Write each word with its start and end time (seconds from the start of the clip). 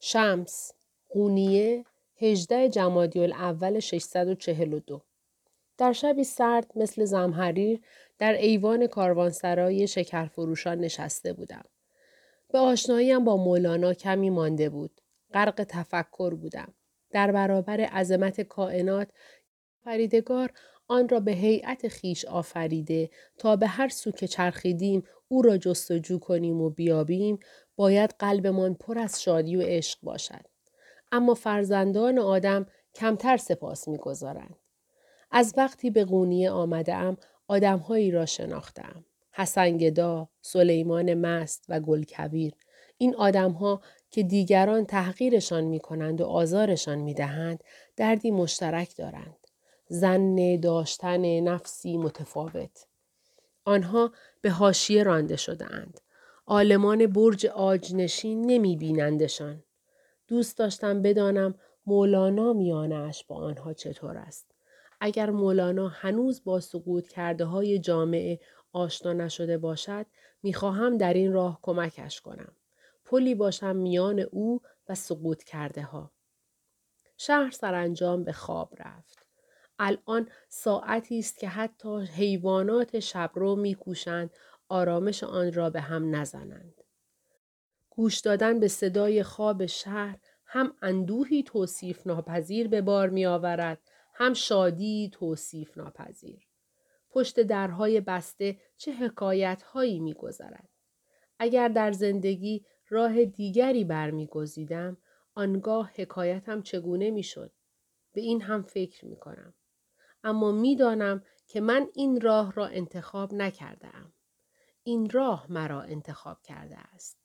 شمس 0.00 0.72
قونیه 1.08 1.84
18 2.16 2.68
جمادی 2.68 3.20
الاول 3.20 3.80
642 3.80 5.02
در 5.78 5.92
شبی 5.92 6.24
سرد 6.24 6.72
مثل 6.76 7.04
زمحریر 7.04 7.80
در 8.18 8.32
ایوان 8.32 8.86
کاروانسرای 8.86 9.86
شکرفروشان 9.86 10.78
نشسته 10.78 11.32
بودم. 11.32 11.64
به 12.52 12.58
آشناییم 12.58 13.24
با 13.24 13.36
مولانا 13.36 13.94
کمی 13.94 14.30
مانده 14.30 14.68
بود. 14.68 15.00
غرق 15.34 15.64
تفکر 15.68 16.34
بودم. 16.34 16.74
در 17.10 17.32
برابر 17.32 17.80
عظمت 17.80 18.40
کائنات 18.40 19.08
فریدگار 19.84 20.52
آن 20.90 21.08
را 21.08 21.20
به 21.20 21.32
هیئت 21.32 21.88
خیش 21.88 22.24
آفریده 22.24 23.10
تا 23.38 23.56
به 23.56 23.66
هر 23.66 23.88
سو 23.88 24.10
که 24.10 24.28
چرخیدیم 24.28 25.02
او 25.28 25.42
را 25.42 25.58
جستجو 25.58 26.18
کنیم 26.18 26.60
و 26.60 26.70
بیابیم 26.70 27.38
باید 27.76 28.14
قلبمان 28.18 28.74
پر 28.74 28.98
از 28.98 29.22
شادی 29.22 29.56
و 29.56 29.62
عشق 29.62 29.98
باشد. 30.02 30.44
اما 31.12 31.34
فرزندان 31.34 32.18
آدم 32.18 32.66
کمتر 32.94 33.36
سپاس 33.36 33.88
می‌گذارند. 33.88 34.56
از 35.30 35.54
وقتی 35.56 35.90
به 35.90 36.04
قونیه 36.04 36.50
آمده 36.50 36.94
ام 36.94 37.16
آدمهایی 37.48 38.10
را 38.10 38.26
شناختم. 38.26 39.04
حسنگدا، 39.32 40.28
سلیمان 40.42 41.14
مست 41.14 41.64
و 41.68 41.80
گلکبیر. 41.80 42.52
این 42.98 43.14
آدمها 43.16 43.80
که 44.10 44.22
دیگران 44.22 44.86
تحقیرشان 44.86 45.64
می 45.64 45.80
کنند 45.80 46.20
و 46.20 46.24
آزارشان 46.24 46.98
می 46.98 47.14
دهند 47.14 47.64
دردی 47.96 48.30
مشترک 48.30 48.96
دارند. 48.96 49.39
زن 49.92 50.60
داشتن 50.60 51.40
نفسی 51.40 51.96
متفاوت. 51.96 52.86
آنها 53.64 54.12
به 54.40 54.50
هاشیه 54.50 55.02
رانده 55.02 55.36
شده 55.36 55.74
اند. 55.74 56.00
آلمان 56.46 57.06
برج 57.06 57.46
آجنشین 57.46 58.46
نمی 58.46 58.76
بینندشان. 58.76 59.62
دوست 60.28 60.58
داشتم 60.58 61.02
بدانم 61.02 61.54
مولانا 61.86 62.52
میانش 62.52 63.24
با 63.24 63.36
آنها 63.36 63.72
چطور 63.72 64.16
است. 64.16 64.54
اگر 65.00 65.30
مولانا 65.30 65.88
هنوز 65.88 66.44
با 66.44 66.60
سقوط 66.60 67.08
کرده 67.08 67.44
های 67.44 67.78
جامعه 67.78 68.40
آشنا 68.72 69.12
نشده 69.12 69.58
باشد 69.58 70.06
می‌خواهم 70.42 70.96
در 70.96 71.14
این 71.14 71.32
راه 71.32 71.58
کمکش 71.62 72.20
کنم. 72.20 72.52
پلی 73.04 73.34
باشم 73.34 73.76
میان 73.76 74.20
او 74.20 74.60
و 74.88 74.94
سقوط 74.94 75.42
کرده 75.42 75.82
ها. 75.82 76.10
شهر 77.16 77.50
سرانجام 77.50 78.24
به 78.24 78.32
خواب 78.32 78.74
رفت. 78.78 79.29
الان 79.82 80.28
ساعتی 80.48 81.18
است 81.18 81.38
که 81.38 81.48
حتی 81.48 82.00
حیوانات 82.00 83.00
شبرو 83.00 83.56
میکوشند 83.56 84.30
آرامش 84.68 85.24
آن 85.24 85.52
را 85.52 85.70
به 85.70 85.80
هم 85.80 86.16
نزنند. 86.16 86.74
گوش 87.90 88.18
دادن 88.18 88.60
به 88.60 88.68
صدای 88.68 89.22
خواب 89.22 89.66
شهر 89.66 90.18
هم 90.46 90.76
اندوهی 90.82 91.42
توصیف 91.42 92.06
ناپذیر 92.06 92.68
به 92.68 92.82
بار 92.82 93.08
می 93.08 93.26
آورد 93.26 93.80
هم 94.14 94.34
شادی 94.34 95.10
توصیف 95.12 95.78
ناپذیر. 95.78 96.46
پشت 97.10 97.40
درهای 97.40 98.00
بسته 98.00 98.58
چه 98.76 98.92
حکایت 98.92 99.62
هایی 99.62 100.00
می 100.00 100.14
گذرد. 100.14 100.68
اگر 101.38 101.68
در 101.68 101.92
زندگی 101.92 102.66
راه 102.88 103.24
دیگری 103.24 103.84
برمیگزیدم 103.84 104.96
آنگاه 105.34 105.90
حکایتم 105.94 106.62
چگونه 106.62 107.10
می‌شد 107.10 107.52
به 108.12 108.20
این 108.20 108.42
هم 108.42 108.62
فکر 108.62 109.06
می 109.06 109.16
کنم. 109.16 109.54
اما 110.24 110.52
می‌دانم 110.52 111.22
که 111.46 111.60
من 111.60 111.88
این 111.94 112.20
راه 112.20 112.52
را 112.52 112.66
انتخاب 112.66 113.34
نکرده 113.34 113.96
ام. 113.96 114.12
این 114.82 115.10
راه 115.10 115.46
مرا 115.48 115.82
انتخاب 115.82 116.42
کرده 116.42 116.76
است. 116.76 117.16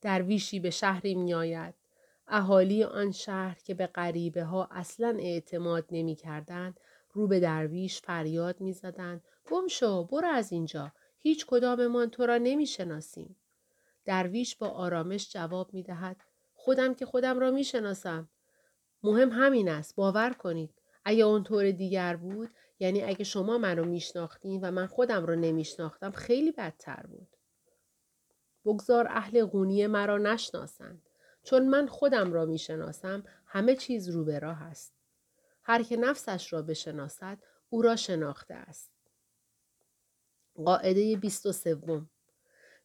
درویشی 0.00 0.60
به 0.60 0.70
شهری 0.70 1.14
می 1.14 1.34
آید. 1.34 1.74
اهالی 2.28 2.84
آن 2.84 3.12
شهر 3.12 3.58
که 3.64 3.74
به 3.74 3.86
غریبه 3.86 4.44
ها 4.44 4.68
اصلا 4.70 5.16
اعتماد 5.18 5.86
نمی 5.90 6.14
کردن 6.14 6.74
رو 7.12 7.26
به 7.26 7.40
درویش 7.40 8.00
فریاد 8.00 8.60
می 8.60 8.72
زدن. 8.72 9.22
گم 9.50 9.66
شو 9.66 10.04
برو 10.04 10.28
از 10.28 10.52
اینجا 10.52 10.92
هیچ 11.18 11.46
کداممان 11.46 12.10
تو 12.10 12.26
را 12.26 12.38
نمی 12.38 12.66
شناسیم. 12.66 13.36
درویش 14.04 14.56
با 14.56 14.68
آرامش 14.68 15.32
جواب 15.32 15.74
می 15.74 15.82
دهد. 15.82 16.16
خودم 16.54 16.94
که 16.94 17.06
خودم 17.06 17.38
را 17.38 17.50
می 17.50 17.64
شناسم. 17.64 18.28
مهم 19.02 19.30
همین 19.30 19.68
است 19.68 19.96
باور 19.96 20.32
کنید 20.32 20.74
اگه 21.04 21.24
اون 21.24 21.44
طور 21.44 21.70
دیگر 21.70 22.16
بود 22.16 22.50
یعنی 22.78 23.02
اگه 23.02 23.24
شما 23.24 23.58
منو 23.58 23.84
میشناختین 23.84 24.60
و 24.60 24.70
من 24.70 24.86
خودم 24.86 25.26
رو 25.26 25.36
نمیشناختم 25.36 26.10
خیلی 26.10 26.52
بدتر 26.52 27.06
بود. 27.06 27.28
بگذار 28.64 29.06
اهل 29.08 29.44
قونیه 29.44 29.86
مرا 29.86 30.18
نشناسند. 30.18 31.08
چون 31.42 31.68
من 31.68 31.86
خودم 31.86 32.32
را 32.32 32.44
می‌شناسم 32.44 33.24
همه 33.46 33.76
چیز 33.76 34.08
رو 34.08 34.24
به 34.24 34.38
راه 34.38 34.62
است. 34.62 34.94
هر 35.62 35.82
که 35.82 35.96
نفسش 35.96 36.52
را 36.52 36.62
بشناسد 36.62 37.38
او 37.70 37.82
را 37.82 37.96
شناخته 37.96 38.54
است. 38.54 38.90
قاعده 40.54 41.16
23 41.16 42.02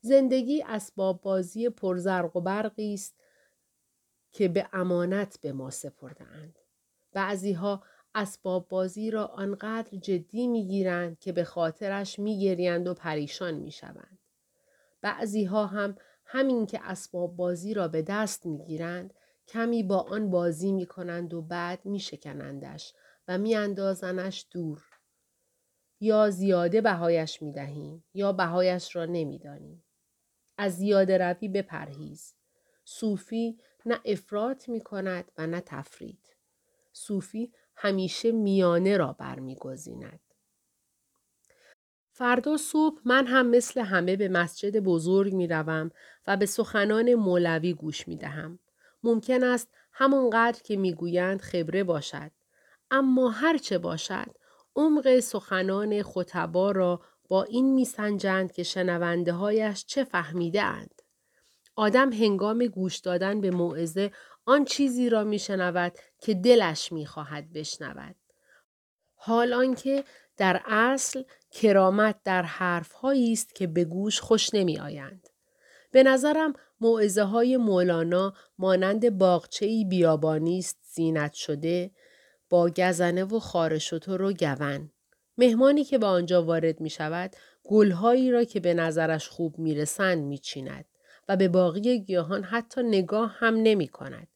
زندگی 0.00 0.62
اسباب 0.62 1.20
بازی 1.20 1.68
پرزرق 1.68 2.36
و 2.36 2.40
برقی 2.40 2.94
است 2.94 3.14
که 4.30 4.48
به 4.48 4.68
امانت 4.72 5.40
به 5.40 5.52
ما 5.52 5.70
سپرده 5.70 6.24
اند. 6.24 6.58
اسباب 8.14 8.68
بازی 8.68 9.10
را 9.10 9.26
آنقدر 9.26 9.98
جدی 9.98 10.46
می‌گیرند 10.46 11.18
که 11.18 11.32
به 11.32 11.44
خاطرش 11.44 12.18
میگریند 12.18 12.88
و 12.88 12.94
پریشان 12.94 13.54
می‌شوند. 13.54 14.18
بعضی 15.00 15.44
ها 15.44 15.66
هم 15.66 15.96
همین 16.24 16.66
که 16.66 16.80
اسباب 16.82 17.36
بازی 17.36 17.74
را 17.74 17.88
به 17.88 18.02
دست 18.02 18.46
می‌گیرند 18.46 19.14
کمی 19.48 19.82
با 19.82 19.98
آن 19.98 20.30
بازی 20.30 20.72
می 20.72 20.86
کنند 20.86 21.34
و 21.34 21.42
بعد 21.42 21.84
می 21.84 22.00
شکنندش 22.00 22.94
و 23.28 23.38
می 23.38 23.54
اندازنش 23.54 24.46
دور. 24.50 24.84
یا 26.00 26.30
زیاده 26.30 26.80
بهایش 26.80 27.42
می 27.42 27.52
دهیم 27.52 28.04
یا 28.14 28.32
بهایش 28.32 28.96
را 28.96 29.04
نمی 29.04 29.38
دانیم. 29.38 29.84
از 30.58 30.76
زیاده 30.76 31.18
روی 31.18 31.48
بپرهیز. 31.48 32.34
صوفی 32.84 33.60
نه 33.86 34.00
افراط 34.04 34.68
می 34.68 34.80
کند 34.80 35.32
و 35.38 35.46
نه 35.46 35.60
تفرید. 35.60 36.36
صوفی 36.92 37.52
همیشه 37.80 38.32
میانه 38.32 38.96
را 38.96 39.12
برمیگزیند. 39.12 40.20
فردا 42.12 42.56
صبح 42.56 43.00
من 43.04 43.26
هم 43.26 43.46
مثل 43.46 43.80
همه 43.80 44.16
به 44.16 44.28
مسجد 44.28 44.76
بزرگ 44.76 45.34
می 45.34 45.46
روم 45.46 45.90
و 46.26 46.36
به 46.36 46.46
سخنان 46.46 47.14
مولوی 47.14 47.74
گوش 47.74 48.08
می 48.08 48.16
دهم. 48.16 48.58
ممکن 49.02 49.44
است 49.44 49.68
همانقدر 49.92 50.62
که 50.62 50.76
می‌گویند 50.76 51.40
خبره 51.40 51.84
باشد. 51.84 52.30
اما 52.90 53.30
هرچه 53.30 53.78
باشد 53.78 54.34
عمق 54.76 55.20
سخنان 55.20 56.02
خطبا 56.02 56.70
را 56.70 57.00
با 57.28 57.42
این 57.42 57.74
میسنجند 57.74 58.52
که 58.52 58.62
شنونده 58.62 59.32
هایش 59.32 59.84
چه 59.86 60.04
فهمیده 60.04 60.62
اند. 60.62 61.02
آدم 61.76 62.12
هنگام 62.12 62.66
گوش 62.66 62.96
دادن 62.98 63.40
به 63.40 63.50
موعظه 63.50 64.12
آن 64.48 64.64
چیزی 64.64 65.08
را 65.08 65.24
میشنود 65.24 65.92
که 66.20 66.34
دلش 66.34 66.92
می‌خواهد 66.92 67.52
بشنود. 67.52 68.16
حال 69.14 69.52
آنکه 69.52 70.04
در 70.36 70.62
اصل 70.66 71.22
کرامت 71.50 72.16
در 72.24 72.42
حرف 72.42 73.04
است 73.04 73.54
که 73.54 73.66
به 73.66 73.84
گوش 73.84 74.20
خوش 74.20 74.54
نمی 74.54 74.78
آیند. 74.78 75.28
به 75.90 76.02
نظرم 76.02 76.52
معزه 76.80 77.22
های 77.22 77.56
مولانا 77.56 78.32
مانند 78.58 79.18
باغچه‌ای 79.18 79.84
بیابانی 79.84 80.58
است 80.58 80.78
زینت 80.82 81.32
شده 81.32 81.90
با 82.50 82.70
گزنه 82.70 83.24
و 83.24 83.38
خارشتر 83.38 84.22
و 84.22 84.32
گون. 84.32 84.90
مهمانی 85.38 85.84
که 85.84 85.98
به 85.98 86.06
آنجا 86.06 86.42
وارد 86.42 86.80
می 86.80 86.90
شود 86.90 87.36
گلهایی 87.64 88.30
را 88.30 88.44
که 88.44 88.60
به 88.60 88.74
نظرش 88.74 89.28
خوب 89.28 89.58
می 89.58 89.74
رسند 89.74 90.18
می 90.18 90.38
چیند 90.38 90.84
و 91.28 91.36
به 91.36 91.48
باقی 91.48 91.98
گیاهان 91.98 92.42
حتی 92.42 92.82
نگاه 92.82 93.36
هم 93.38 93.54
نمی 93.54 93.88
کند. 93.88 94.28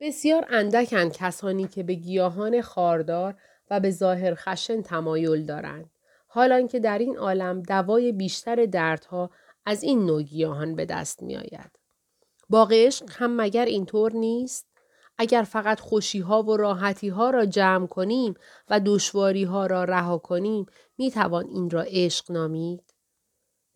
بسیار 0.00 0.46
اندکند 0.48 1.12
کسانی 1.12 1.68
که 1.68 1.82
به 1.82 1.94
گیاهان 1.94 2.60
خاردار 2.60 3.34
و 3.70 3.80
به 3.80 3.90
ظاهر 3.90 4.34
خشن 4.34 4.82
تمایل 4.82 5.46
دارند. 5.46 5.90
حالان 6.26 6.68
که 6.68 6.80
در 6.80 6.98
این 6.98 7.16
عالم 7.16 7.62
دوای 7.62 8.12
بیشتر 8.12 8.66
دردها 8.66 9.30
از 9.66 9.82
این 9.82 10.06
نوع 10.06 10.22
گیاهان 10.22 10.76
به 10.76 10.84
دست 10.84 11.22
می 11.22 11.36
آید. 11.36 11.78
باغ 12.48 12.72
عشق 12.72 13.10
هم 13.10 13.40
مگر 13.40 13.64
اینطور 13.64 14.12
نیست؟ 14.12 14.66
اگر 15.18 15.42
فقط 15.42 15.80
خوشی 15.80 16.20
ها 16.20 16.42
و 16.42 16.56
راحتی 16.56 17.08
ها 17.08 17.30
را 17.30 17.46
جمع 17.46 17.86
کنیم 17.86 18.34
و 18.68 18.80
دشواری 18.80 19.44
ها 19.44 19.66
را 19.66 19.84
رها 19.84 20.18
کنیم 20.18 20.66
می 20.98 21.10
توان 21.10 21.46
این 21.48 21.70
را 21.70 21.84
عشق 21.86 22.32
نامید؟ 22.32 22.94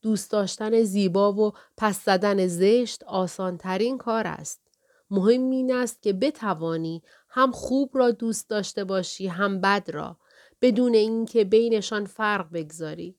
دوست 0.02 0.30
داشتن 0.30 0.82
زیبا 0.82 1.32
و 1.32 1.52
پس 1.76 2.04
زدن 2.04 2.46
زشت 2.46 3.04
آسان 3.04 3.58
ترین 3.58 3.98
کار 3.98 4.26
است. 4.26 4.67
مهم 5.10 5.50
این 5.50 5.74
است 5.74 6.02
که 6.02 6.12
بتوانی 6.12 7.02
هم 7.28 7.52
خوب 7.52 7.90
را 7.98 8.10
دوست 8.10 8.50
داشته 8.50 8.84
باشی 8.84 9.26
هم 9.26 9.60
بد 9.60 9.90
را 9.90 10.18
بدون 10.62 10.94
اینکه 10.94 11.44
بینشان 11.44 12.04
فرق 12.06 12.52
بگذاری. 12.52 13.18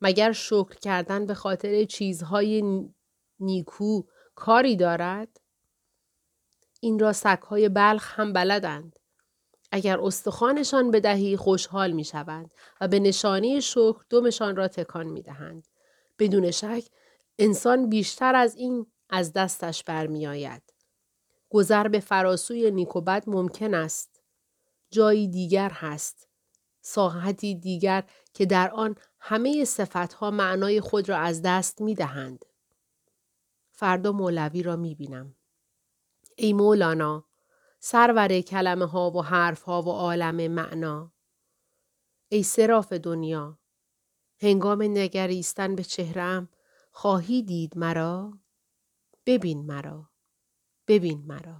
مگر 0.00 0.32
شکر 0.32 0.74
کردن 0.74 1.26
به 1.26 1.34
خاطر 1.34 1.84
چیزهای 1.84 2.84
نیکو 3.40 4.02
کاری 4.34 4.76
دارد؟ 4.76 5.40
این 6.80 6.98
را 6.98 7.12
سگهای 7.12 7.68
بلخ 7.68 8.20
هم 8.20 8.32
بلدند. 8.32 8.98
اگر 9.72 10.00
استخوانشان 10.00 10.90
بدهی 10.90 11.36
خوشحال 11.36 11.92
می 11.92 12.04
شوند 12.04 12.50
و 12.80 12.88
به 12.88 13.00
نشانی 13.00 13.60
شکر 13.60 14.02
دمشان 14.10 14.56
را 14.56 14.68
تکان 14.68 15.06
می 15.06 15.22
دهند. 15.22 15.66
بدون 16.18 16.50
شک 16.50 16.84
انسان 17.38 17.88
بیشتر 17.88 18.34
از 18.34 18.56
این 18.56 18.86
از 19.10 19.32
دستش 19.32 19.84
برمیآید. 19.84 20.65
گذر 21.50 21.88
به 21.88 22.00
فراسوی 22.00 22.70
نیکوبت 22.70 23.28
ممکن 23.28 23.74
است. 23.74 24.22
جایی 24.90 25.28
دیگر 25.28 25.70
هست. 25.70 26.28
ساحتی 26.80 27.54
دیگر 27.54 28.04
که 28.34 28.46
در 28.46 28.70
آن 28.70 28.96
همه 29.20 29.64
صفتها 29.64 30.30
معنای 30.30 30.80
خود 30.80 31.08
را 31.08 31.16
از 31.16 31.42
دست 31.42 31.80
می 31.80 31.94
دهند. 31.94 32.44
فردا 33.72 34.12
مولوی 34.12 34.62
را 34.62 34.76
می 34.76 34.94
بینم. 34.94 35.36
ای 36.36 36.52
مولانا 36.52 37.24
سرور 37.80 38.40
کلمه 38.40 38.86
ها 38.86 39.10
و 39.10 39.24
حرف 39.24 39.62
ها 39.62 39.82
و 39.82 39.88
عالم 39.88 40.48
معنا 40.48 41.12
ای 42.28 42.42
سراف 42.42 42.92
دنیا 42.92 43.58
هنگام 44.38 44.82
نگریستن 44.82 45.74
به 45.74 45.84
چهرم 45.84 46.48
خواهی 46.92 47.42
دید 47.42 47.78
مرا 47.78 48.38
ببین 49.26 49.66
مرا 49.66 50.10
ببین 50.88 51.24
مرا. 51.26 51.58